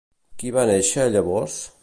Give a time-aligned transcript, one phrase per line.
[0.43, 1.61] Qui va néixer llavors?